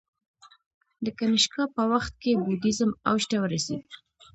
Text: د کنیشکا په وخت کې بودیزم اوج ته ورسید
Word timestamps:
د 1.05 1.05
کنیشکا 1.17 1.63
په 1.75 1.83
وخت 1.91 2.13
کې 2.21 2.31
بودیزم 2.43 2.91
اوج 3.09 3.23
ته 3.29 3.37
ورسید 3.43 3.85